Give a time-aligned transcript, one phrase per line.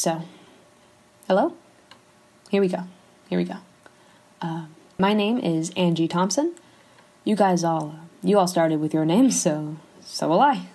[0.00, 0.22] so
[1.28, 1.52] hello?
[2.48, 2.84] Here we go.
[3.28, 3.56] Here we go.
[4.40, 4.64] Uh,
[4.98, 6.54] my name is Angie Thompson.
[7.22, 10.68] You guys all, you all started with your names, so so will I.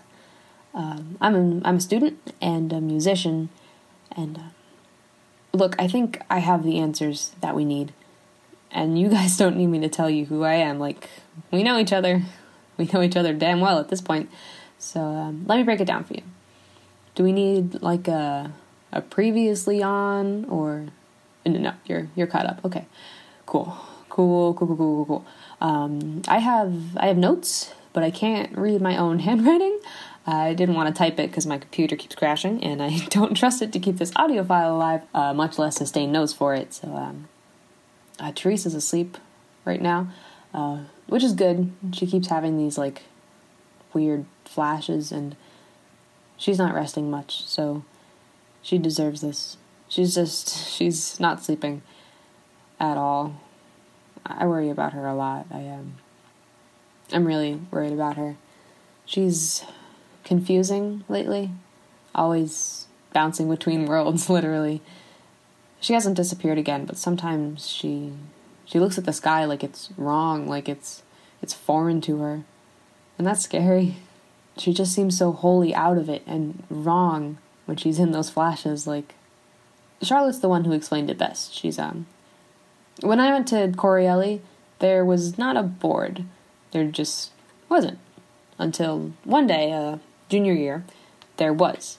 [0.75, 3.49] Um, I'm a, I'm a student and a musician,
[4.15, 4.41] and uh,
[5.53, 7.93] look, I think I have the answers that we need,
[8.69, 10.77] and you guys don't need me to tell you who I am.
[10.77, 11.09] Like
[11.49, 12.21] we know each other,
[12.77, 14.29] we know each other damn well at this point.
[14.77, 16.21] So um, let me break it down for you.
[17.15, 18.53] Do we need like a
[18.95, 20.85] a previously on or
[21.45, 22.63] no, no you're you're caught up.
[22.65, 22.85] Okay,
[23.45, 23.77] cool,
[24.09, 25.25] cool, cool, cool, cool, cool.
[25.61, 29.79] Um, I have I have notes, but I can't read my own handwriting.
[30.27, 33.61] I didn't want to type it because my computer keeps crashing, and I don't trust
[33.61, 36.73] it to keep this audio file alive, uh, much less sustain notes for it.
[36.73, 37.27] So, um,
[38.19, 39.17] uh, Teresa's asleep
[39.65, 40.07] right now,
[40.53, 41.71] uh, which is good.
[41.93, 43.03] She keeps having these like
[43.93, 45.35] weird flashes, and
[46.37, 47.83] she's not resting much, so
[48.65, 49.57] she deserves this.
[49.87, 51.83] She's just, she's not sleeping
[52.79, 53.39] at all.
[54.25, 55.45] I worry about her a lot.
[55.51, 55.79] I am.
[55.79, 55.95] Um,
[57.13, 58.37] I'm really worried about her.
[59.05, 59.63] She's
[60.23, 61.51] confusing lately,
[62.15, 64.81] always bouncing between worlds, literally.
[65.79, 68.13] She hasn't disappeared again, but sometimes she
[68.65, 71.03] she looks at the sky like it's wrong, like it's
[71.39, 72.43] it's foreign to her.
[73.19, 73.97] And that's scary.
[74.57, 78.87] She just seems so wholly out of it and wrong when she's in those flashes
[78.87, 79.15] like
[80.01, 81.53] Charlotte's the one who explained it best.
[81.53, 82.05] She's um
[83.01, 84.41] when I went to Corielli,
[84.79, 86.25] there was not a board.
[86.71, 87.31] There just
[87.69, 87.99] wasn't.
[88.57, 89.97] Until one day, uh,
[90.29, 90.85] junior year,
[91.37, 91.97] there was.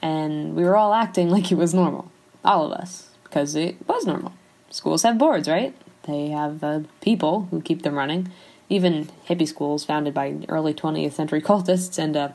[0.00, 2.10] And we were all acting like it was normal.
[2.44, 3.08] All of us.
[3.24, 4.32] Because it was normal.
[4.70, 5.74] Schools have boards, right?
[6.04, 8.30] They have uh, people who keep them running.
[8.68, 12.28] Even hippie schools founded by early 20th century cultists and uh,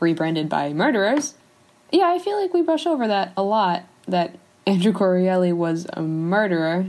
[0.00, 1.34] rebranded by murderers.
[1.92, 3.84] Yeah, I feel like we brush over that a lot.
[4.08, 4.36] That
[4.66, 6.86] Andrew Corielli was a murderer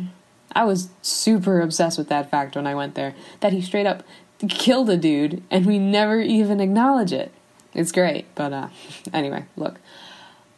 [0.55, 3.15] I was super obsessed with that fact when I went there.
[3.39, 4.03] That he straight up
[4.49, 7.31] killed a dude and we never even acknowledge it.
[7.73, 8.69] It's great, but uh
[9.13, 9.79] anyway, look.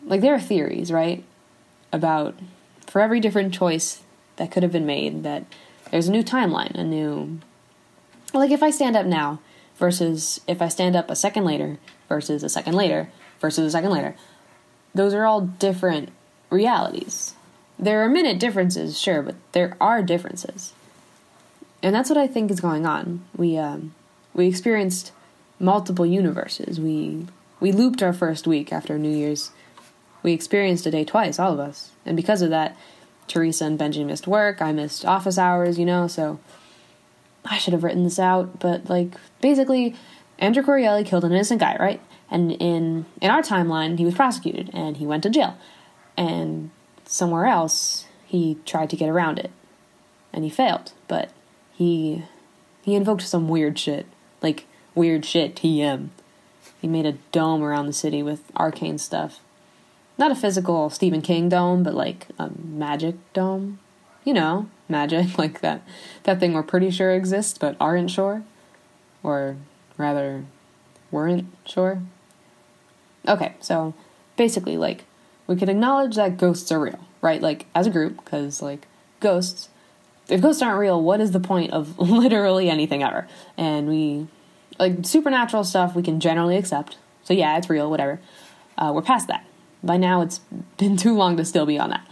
[0.04, 1.24] Like there are theories, right?
[1.92, 2.36] About
[2.88, 4.02] for every different choice
[4.36, 5.46] that could have been made that
[5.92, 7.40] there's a new timeline, a new
[8.34, 9.40] like if I stand up now
[9.78, 11.78] versus if I stand up a second later
[12.10, 14.16] versus a second later versus a second later.
[14.96, 16.10] Those are all different
[16.50, 17.36] realities.
[17.78, 20.74] There are minute differences, sure, but there are differences.
[21.84, 23.24] And that's what I think is going on.
[23.36, 23.94] We um,
[24.34, 25.12] we experienced
[25.60, 26.80] multiple universes.
[26.80, 27.28] We
[27.60, 29.52] we looped our first week after New Year's.
[30.24, 31.92] We experienced a day twice, all of us.
[32.06, 32.76] And because of that,
[33.28, 34.62] Teresa and Benji missed work.
[34.62, 36.40] I missed office hours, you know, so
[37.44, 39.96] I should have written this out, but like basically
[40.38, 42.02] Andrew Corielli killed an innocent guy, right?
[42.30, 45.58] And in in our timeline, he was prosecuted and he went to jail.
[46.18, 46.72] And
[47.06, 49.52] somewhere else, he tried to get around it.
[50.34, 51.32] And he failed, but
[51.74, 52.24] he
[52.82, 54.06] he invoked some weird shit.
[54.42, 56.10] Like weird shit TM.
[56.82, 59.40] He made a dome around the city with arcane stuff.
[60.18, 63.80] Not a physical Stephen King dome, but like a magic dome.
[64.24, 65.82] You know, magic, like that
[66.24, 68.44] that thing we're pretty sure exists but aren't sure.
[69.24, 69.58] Or
[69.98, 70.46] rather
[71.12, 72.02] weren't sure.
[73.28, 73.94] Okay, so
[74.36, 75.06] basically like
[75.48, 77.42] we can acknowledge that ghosts are real, right?
[77.42, 78.88] Like as a group, because like
[79.20, 79.70] ghosts,
[80.28, 83.28] if ghosts aren't real, what is the point of literally anything ever?
[83.58, 84.28] And we
[84.80, 86.98] like supernatural stuff we can generally accept.
[87.24, 88.20] So yeah, it's real, whatever.
[88.78, 89.46] Uh, we're past that.
[89.84, 90.40] By now, it's
[90.78, 92.08] been too long to still be on that.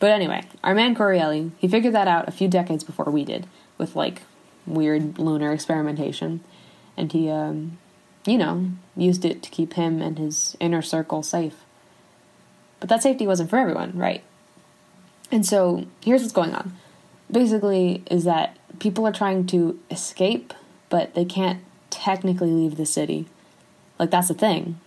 [0.00, 3.46] But anyway, our man Corielli, he figured that out a few decades before we did,
[3.78, 4.22] with like
[4.66, 6.42] weird lunar experimentation,
[6.96, 7.78] and he, um,
[8.26, 11.64] you know, used it to keep him and his inner circle safe.
[12.80, 14.22] But that safety wasn't for everyone, right?
[15.30, 16.76] And so here's what's going on.
[17.30, 20.54] Basically, is that people are trying to escape,
[20.88, 21.60] but they can't
[21.90, 23.26] technically leave the city.
[23.98, 24.80] Like that's the thing.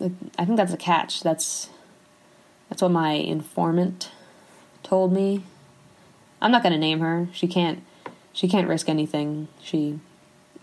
[0.00, 1.22] Like I think that's a catch.
[1.22, 1.68] That's
[2.68, 4.10] that's what my informant
[4.82, 5.44] told me.
[6.40, 7.28] I'm not gonna name her.
[7.32, 7.82] She can't
[8.32, 9.48] she can't risk anything.
[9.62, 10.00] She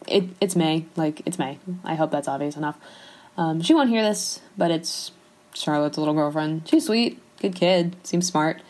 [0.09, 0.85] it it's May.
[0.95, 1.59] Like it's May.
[1.83, 2.77] I hope that's obvious enough.
[3.37, 5.11] Um, she won't hear this, but it's
[5.53, 6.67] Charlotte's little girlfriend.
[6.67, 8.61] She's sweet, good kid, seems smart,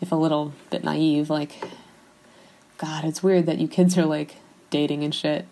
[0.00, 1.30] if a little bit naive.
[1.30, 1.64] Like,
[2.76, 4.36] God, it's weird that you kids are like
[4.70, 5.46] dating and shit.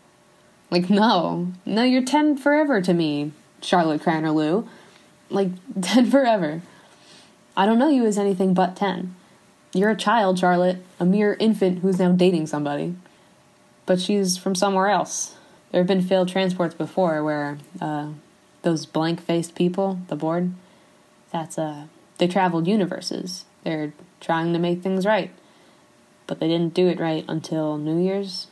[0.71, 3.33] Like, no, no, you're 10 forever to me,
[3.63, 4.67] Charlotte Cranerloo.
[5.31, 5.51] Like,
[5.81, 6.63] 10 forever.
[7.57, 9.15] I don't know you as anything but 10.
[9.73, 12.97] You're a child, Charlotte, a mere infant who's now dating somebody.
[13.85, 15.36] But she's from somewhere else.
[15.71, 18.11] There have been failed transports before where uh,
[18.63, 20.53] those blank faced people, the board,
[21.31, 21.87] that's uh
[22.19, 23.45] they traveled universes.
[23.63, 25.33] They're trying to make things right.
[26.27, 28.47] But they didn't do it right until New Year's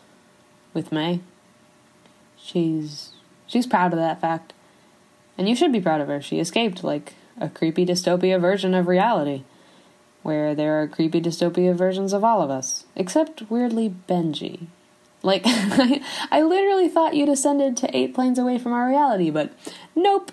[0.74, 1.20] with May.
[2.36, 3.10] She's
[3.46, 4.52] she's proud of that fact.
[5.36, 6.20] And you should be proud of her.
[6.20, 9.42] She escaped like a creepy dystopia version of reality,
[10.22, 14.66] where there are creepy dystopia versions of all of us, except weirdly Benji.
[15.24, 19.52] Like, I literally thought you'd ascended to eight planes away from our reality, but
[19.96, 20.30] nope.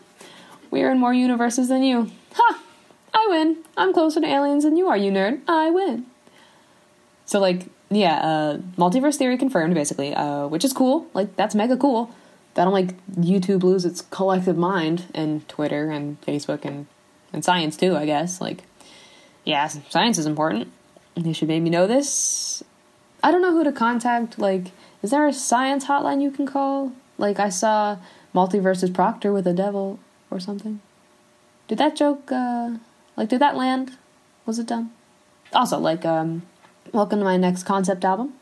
[0.69, 2.11] We're in more universes than you.
[2.35, 2.61] Ha!
[3.13, 3.57] I win.
[3.75, 5.41] I'm closer to aliens than you are, you nerd.
[5.47, 6.05] I win.
[7.25, 11.07] So, like, yeah, uh, multiverse theory confirmed, basically, uh, which is cool.
[11.13, 12.13] Like, that's mega cool
[12.53, 16.87] that'll make YouTube lose its collective mind and Twitter and Facebook and
[17.33, 18.41] and science too, I guess.
[18.41, 18.63] Like
[19.43, 20.71] yeah, science is important.
[21.15, 22.63] They should maybe know this.
[23.23, 24.39] I don't know who to contact.
[24.39, 24.71] Like,
[25.01, 26.93] is there a science hotline you can call?
[27.17, 27.97] Like, I saw
[28.33, 29.99] Multiverses Proctor with a devil
[30.29, 30.81] or something.
[31.67, 32.77] Did that joke, uh,
[33.15, 33.97] like, did that land?
[34.45, 34.91] Was it done?
[35.53, 36.43] Also, like, um,
[36.91, 38.33] welcome to my next concept album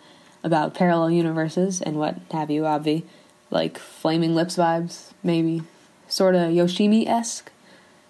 [0.44, 3.04] about parallel universes and what have you, Obvi
[3.52, 5.64] like Flaming Lips vibes, maybe.
[6.08, 7.52] Sort of Yoshimi esque.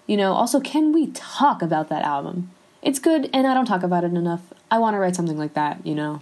[0.08, 2.52] You know, also, can we talk about that album?
[2.82, 4.42] It's good, and I don't talk about it enough.
[4.72, 6.22] I want to write something like that, you know?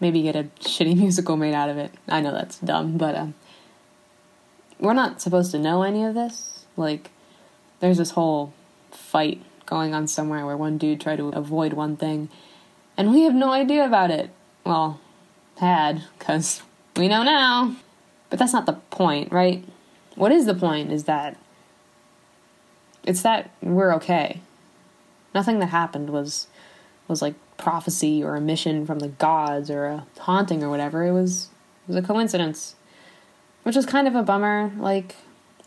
[0.00, 1.92] Maybe get a shitty musical made out of it.
[2.08, 3.34] I know that's dumb, but um,
[4.78, 6.66] we're not supposed to know any of this.
[6.76, 7.10] Like,
[7.80, 8.52] there's this whole
[8.90, 12.28] fight going on somewhere where one dude tried to avoid one thing,
[12.96, 14.30] and we have no idea about it.
[14.64, 15.00] Well,
[15.58, 16.62] had, because
[16.96, 17.76] we know now.
[18.30, 19.64] But that's not the point, right?
[20.14, 21.36] What is the point is that
[23.04, 24.40] it's that we're okay.
[25.34, 26.46] Nothing that happened was
[27.08, 31.04] was like prophecy or a mission from the gods or a haunting or whatever.
[31.04, 31.48] It was
[31.86, 32.74] it was a coincidence.
[33.64, 34.72] Which was kind of a bummer.
[34.78, 35.16] Like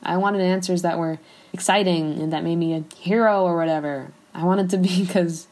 [0.01, 1.19] I wanted answers that were
[1.53, 4.11] exciting and that made me a hero or whatever.
[4.33, 5.47] I wanted to be because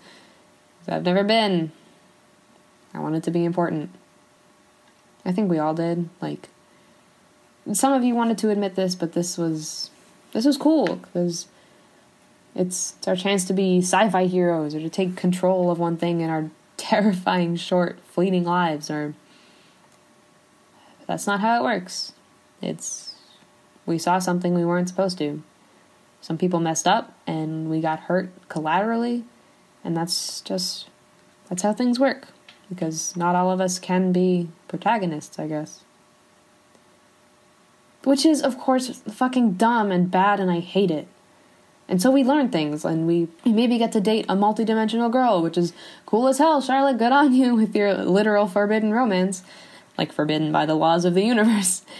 [0.88, 1.71] I've never been.
[2.94, 3.91] I wanted to be important.
[5.25, 6.09] I think we all did.
[6.21, 6.50] Like
[7.74, 9.91] some of you wanted to admit this, but this was
[10.31, 11.47] this was cool because
[12.56, 16.22] it's, it's our chance to be sci-fi heroes or to take control of one thing
[16.22, 18.90] in our terrifying, short, fleeting lives.
[18.90, 19.13] Or
[21.07, 22.13] that's not how it works.
[22.62, 23.16] It's
[23.86, 25.42] we saw something we weren't supposed to.
[26.22, 29.24] Some people messed up and we got hurt collaterally,
[29.84, 30.90] and that's just
[31.48, 32.28] that's how things work.
[32.69, 35.84] Because not all of us can be protagonists, I guess.
[38.04, 41.07] Which is, of course, fucking dumb and bad, and I hate it.
[41.89, 45.57] And so we learn things, and we maybe get to date a multidimensional girl, which
[45.57, 45.74] is
[46.06, 47.00] cool as hell, Charlotte.
[47.00, 49.41] Good on you with your literal forbidden romance,
[49.97, 51.81] like forbidden by the laws of the universe.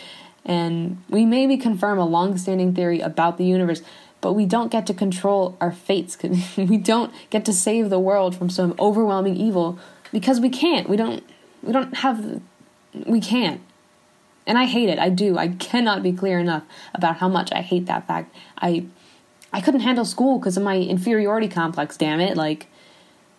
[0.46, 3.84] And we maybe confirm a long-standing theory about the universe,
[4.22, 6.18] but we don't get to control our fates.
[6.58, 9.78] we don't get to save the world from some overwhelming evil
[10.12, 10.90] because we can't.
[10.90, 11.24] We don't.
[11.62, 12.42] We don't have.
[13.06, 13.62] We can't.
[14.48, 14.98] And I hate it.
[14.98, 15.38] I do.
[15.38, 16.64] I cannot be clear enough
[16.96, 18.34] about how much I hate that fact.
[18.58, 18.86] I
[19.52, 22.38] I couldn't handle school because of my inferiority complex, damn it.
[22.38, 22.68] Like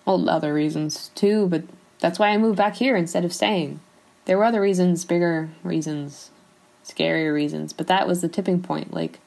[0.04, 1.62] well, other reasons too, but
[1.98, 3.80] that's why I moved back here instead of staying.
[4.24, 6.30] There were other reasons, bigger reasons,
[6.84, 8.92] scarier reasons, but that was the tipping point.
[8.92, 9.20] Like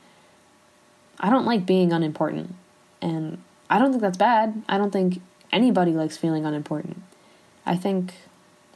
[1.19, 2.55] I don't like being unimportant.
[3.01, 4.63] And I don't think that's bad.
[4.67, 5.21] I don't think
[5.51, 7.01] anybody likes feeling unimportant.
[7.65, 8.13] I think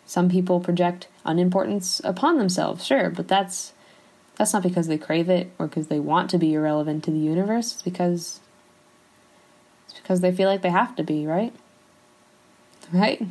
[0.05, 3.73] some people project unimportance upon themselves, sure, but that's
[4.37, 7.17] that's not because they crave it or because they want to be irrelevant to the
[7.17, 7.73] universe.
[7.73, 8.39] It's because
[9.87, 11.53] it's because they feel like they have to be, right?
[12.93, 13.25] Right?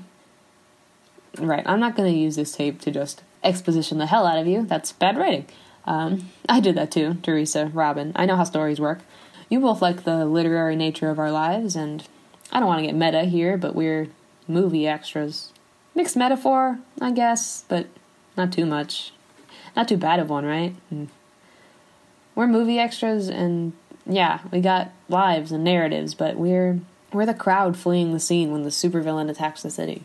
[1.38, 1.62] Right.
[1.66, 4.64] I'm not going to use this tape to just exposition the hell out of you.
[4.66, 5.46] That's bad writing.
[5.84, 8.12] Um, I did that too, Teresa, Robin.
[8.16, 9.00] I know how stories work.
[9.48, 12.02] You both like the literary nature of our lives, and
[12.50, 14.08] I don't want to get meta here, but we're
[14.48, 15.52] movie extras
[15.96, 17.86] mixed metaphor, I guess, but
[18.36, 19.12] not too much.
[19.76, 20.75] Not too bad of one, right?
[20.90, 21.09] And
[22.35, 23.75] we're movie extras, and
[24.06, 26.80] yeah, we got lives and narratives, but we're
[27.12, 30.04] we're the crowd fleeing the scene when the supervillain attacks the city.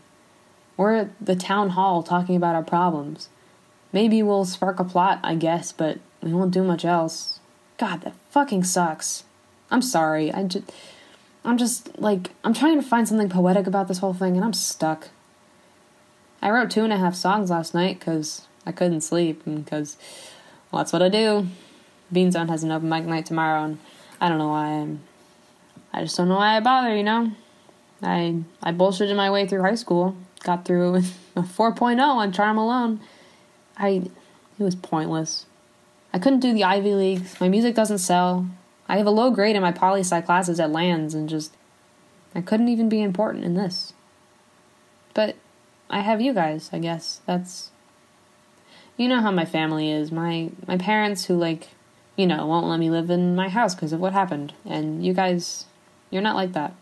[0.77, 3.29] We're the town hall talking about our problems.
[3.93, 7.39] Maybe we'll spark a plot, I guess, but we won't do much else.
[7.77, 9.23] God, that fucking sucks.
[9.69, 10.31] I'm sorry.
[10.31, 10.71] I just
[11.43, 14.53] I'm just like I'm trying to find something poetic about this whole thing and I'm
[14.53, 15.09] stuck.
[16.41, 19.97] I wrote two and a half songs last night because I couldn't sleep because
[20.71, 21.47] well, that's what I do.
[22.11, 23.79] Bean Zone has an open mic night tomorrow, and
[24.19, 25.01] I don't know why I'm.
[25.93, 26.95] I just don't know why I bother.
[26.95, 27.31] You know,
[28.01, 32.57] I I bullshitted my way through high school, got through with a 4.0 on Charm
[32.57, 32.99] Alone.
[33.77, 34.09] I
[34.59, 35.45] it was pointless.
[36.13, 37.39] I couldn't do the Ivy Leagues.
[37.39, 38.47] My music doesn't sell.
[38.87, 41.55] I have a low grade in my poli sci classes at Lands, and just
[42.35, 43.93] I couldn't even be important in this.
[45.13, 45.35] But
[45.89, 47.21] I have you guys, I guess.
[47.25, 47.71] That's
[48.97, 50.11] you know how my family is.
[50.11, 51.69] My my parents who like,
[52.15, 54.53] you know, won't let me live in my house because of what happened.
[54.65, 55.65] And you guys
[56.09, 56.73] you're not like that.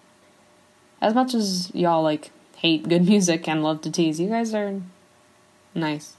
[1.01, 4.81] As much as y'all like hate good music and love to tease, you guys are
[5.73, 6.17] nice.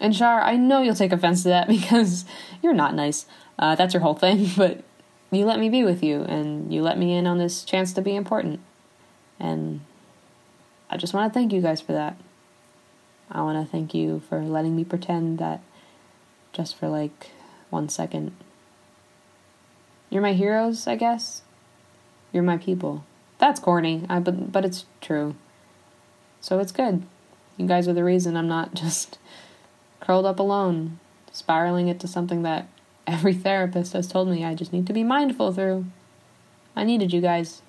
[0.00, 2.24] And Char, I know you'll take offense to that because
[2.62, 3.26] you're not nice.
[3.58, 4.82] Uh, that's your whole thing, but
[5.30, 8.00] you let me be with you and you let me in on this chance to
[8.00, 8.60] be important.
[9.38, 9.80] And
[10.88, 12.16] I just want to thank you guys for that.
[13.30, 15.60] I want to thank you for letting me pretend that
[16.52, 17.30] just for like
[17.70, 18.32] one second.
[20.10, 21.42] You're my heroes, I guess.
[22.32, 23.04] You're my people.
[23.38, 25.34] That's corny, I, but but it's true.
[26.40, 27.02] So it's good.
[27.56, 29.18] You guys are the reason I'm not just
[30.00, 30.98] curled up alone,
[31.32, 32.68] spiraling into something that
[33.06, 35.86] every therapist has told me I just need to be mindful through.
[36.76, 37.62] I needed you guys.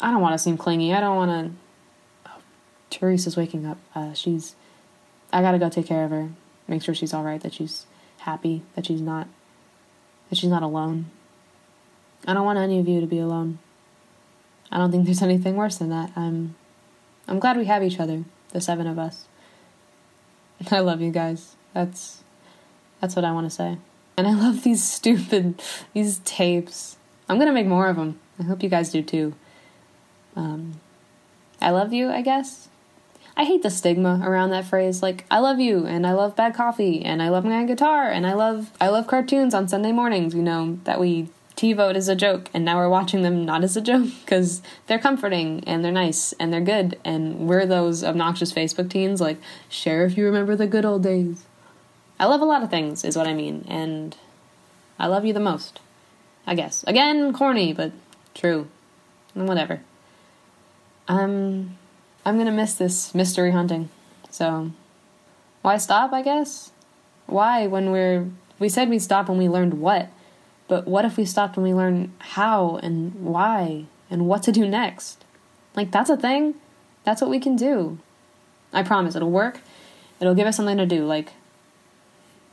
[0.00, 0.94] I don't want to seem clingy.
[0.94, 1.67] I don't want to.
[2.90, 3.78] Teresa's waking up.
[3.94, 4.54] Uh, she's.
[5.32, 6.30] I gotta go take care of her.
[6.66, 7.40] Make sure she's all right.
[7.40, 7.86] That she's
[8.18, 8.62] happy.
[8.74, 9.28] That she's not.
[10.30, 11.10] That she's not alone.
[12.26, 13.58] I don't want any of you to be alone.
[14.70, 16.12] I don't think there's anything worse than that.
[16.16, 16.54] I'm.
[17.26, 18.24] I'm glad we have each other.
[18.50, 19.26] The seven of us.
[20.70, 21.56] I love you guys.
[21.74, 22.22] That's
[23.00, 23.78] that's what I want to say.
[24.16, 25.62] And I love these stupid
[25.94, 26.96] these tapes.
[27.28, 28.18] I'm gonna make more of them.
[28.38, 29.34] I hope you guys do too.
[30.36, 30.80] Um,
[31.60, 32.10] I love you.
[32.10, 32.68] I guess.
[33.38, 35.00] I hate the stigma around that phrase.
[35.00, 38.26] Like I love you, and I love bad coffee, and I love my guitar, and
[38.26, 40.34] I love I love cartoons on Sunday mornings.
[40.34, 43.76] You know that we TiVoed as a joke, and now we're watching them not as
[43.76, 48.52] a joke because they're comforting and they're nice and they're good, and we're those obnoxious
[48.52, 51.44] Facebook teens like share if you remember the good old days.
[52.18, 54.16] I love a lot of things, is what I mean, and
[54.98, 55.78] I love you the most.
[56.44, 56.82] I guess.
[56.86, 57.92] Again, corny, but
[58.34, 58.68] true.
[59.34, 59.82] And whatever.
[61.06, 61.76] Um,
[62.28, 63.88] I'm gonna miss this mystery hunting.
[64.28, 64.72] So,
[65.62, 66.72] why stop, I guess?
[67.24, 68.28] Why, when we're.
[68.58, 70.10] We said we'd stop when we learned what,
[70.66, 74.68] but what if we stopped when we learn how and why and what to do
[74.68, 75.24] next?
[75.74, 76.56] Like, that's a thing.
[77.04, 77.98] That's what we can do.
[78.74, 79.60] I promise it'll work.
[80.20, 81.06] It'll give us something to do.
[81.06, 81.32] Like,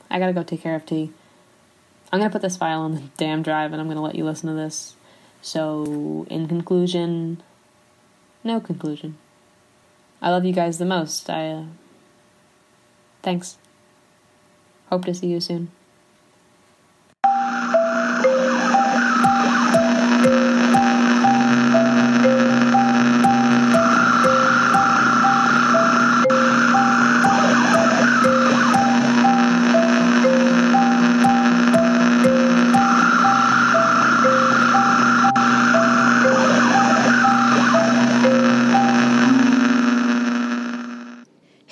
[0.09, 1.11] I gotta go take care of tea.
[2.13, 4.47] I'm gonna put this file on the damn drive and I'm gonna let you listen
[4.47, 4.95] to this.
[5.41, 7.43] So, in conclusion,
[8.41, 9.17] no conclusion.
[10.25, 11.29] I love you guys the most.
[11.29, 11.63] I, uh,
[13.21, 13.59] thanks.
[14.89, 15.71] Hope to see you soon.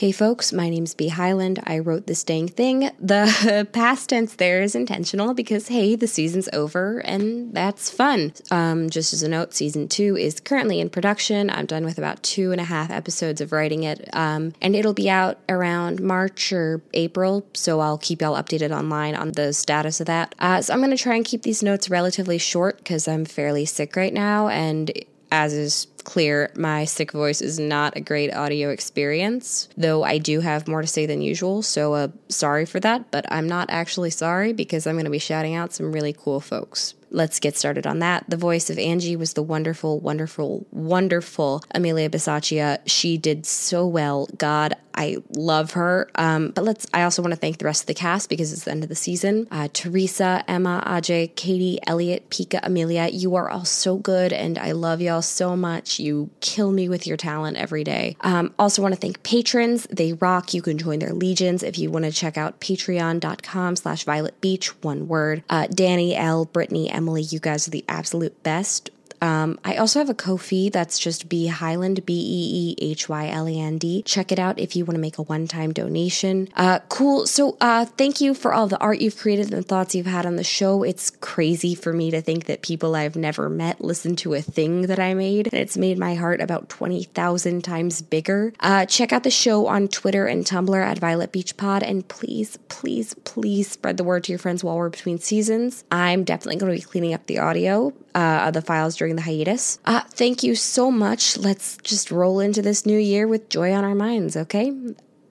[0.03, 1.63] Hey folks, my name's Bee Hyland.
[1.63, 2.91] I wrote this dang thing.
[2.99, 8.33] The past tense there is intentional because hey, the season's over and that's fun.
[8.51, 11.49] Um, just as a note, season two is currently in production.
[11.49, 14.93] I'm done with about two and a half episodes of writing it, um, and it'll
[14.93, 17.47] be out around March or April.
[17.53, 20.35] So I'll keep y'all updated online on the status of that.
[20.37, 23.95] Uh, so I'm gonna try and keep these notes relatively short because I'm fairly sick
[23.95, 24.91] right now, and
[25.33, 30.41] as is clear, my sick voice is not a great audio experience, though I do
[30.41, 34.11] have more to say than usual, so uh, sorry for that, but I'm not actually
[34.11, 37.87] sorry because I'm going to be shouting out some really cool folks let's get started
[37.87, 38.25] on that.
[38.27, 42.79] The voice of Angie was the wonderful, wonderful, wonderful Amelia Bisaccia.
[42.87, 44.27] She did so well.
[44.35, 46.09] God, I love her.
[46.15, 46.87] Um, but let's.
[46.93, 48.89] I also want to thank the rest of the cast because it's the end of
[48.89, 49.47] the season.
[49.51, 53.09] Uh, Teresa, Emma, Ajay, Katie, Elliot, Pika, Amelia.
[53.09, 55.99] You are all so good, and I love y'all so much.
[55.99, 58.17] You kill me with your talent every day.
[58.21, 59.87] Um, also want to thank patrons.
[59.89, 60.53] They rock.
[60.53, 64.69] You can join their legions if you want to check out Patreon.com/slash Violet Beach.
[64.83, 65.43] One word.
[65.49, 68.89] Uh, Danny, L, Brittany, Emily, you guys are the absolute best.
[69.23, 73.29] Um, I also have a Ko-fi that's just Bee Hyland, B E E H Y
[73.29, 74.03] L A N D.
[74.03, 76.49] Check it out if you want to make a one time donation.
[76.57, 77.25] Uh, cool.
[77.25, 80.25] So, uh, thank you for all the art you've created and the thoughts you've had
[80.25, 80.83] on the show.
[80.83, 84.83] It's crazy for me to think that people I've never met listen to a thing
[84.87, 88.51] that I made, and it's made my heart about 20,000 times bigger.
[88.59, 92.57] Uh, check out the show on Twitter and Tumblr at Violet Beach Pod, and please,
[92.67, 95.85] please, please spread the word to your friends while we're between seasons.
[95.89, 99.79] I'm definitely going to be cleaning up the audio uh, the files during the hiatus.
[99.85, 101.37] Uh, thank you so much.
[101.37, 104.71] Let's just roll into this new year with joy on our minds, okay?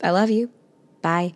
[0.03, 0.51] I love you.
[1.01, 1.35] Bye.